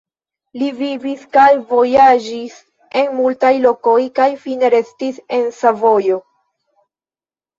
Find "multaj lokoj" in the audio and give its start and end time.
3.17-3.97